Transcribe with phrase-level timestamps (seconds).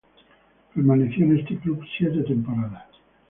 [0.73, 2.85] Permaneció en este club siete temporadas.